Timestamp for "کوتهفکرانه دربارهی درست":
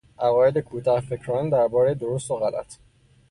0.57-2.31